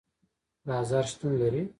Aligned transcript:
بازار 0.67 1.03
شتون 1.11 1.33
لري 1.39 1.63